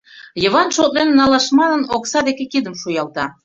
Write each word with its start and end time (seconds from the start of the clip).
Йыван, 0.43 0.69
шотлен 0.75 1.09
налаш 1.19 1.45
манын, 1.59 1.81
окса 1.95 2.19
деке 2.27 2.45
кидым 2.51 2.75
шуялта. 2.81 3.25